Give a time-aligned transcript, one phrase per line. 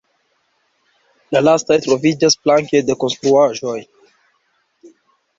[1.35, 3.75] La lastaj troviĝas flanke de konstruaĵoj.